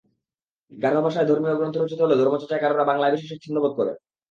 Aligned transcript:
গারো 0.71 0.99
ভাষায় 1.05 1.27
ধর্মীয় 1.29 1.55
গ্রন্থ 1.57 1.75
রচিত 1.77 1.99
হলেও 2.01 2.19
ধর্মচর্চায় 2.21 2.61
গারোরা 2.63 2.89
বাংলায় 2.89 3.13
বেশি 3.13 3.25
স্বাচ্ছন্দ্যবোধ 3.27 3.73
করে। 3.79 3.91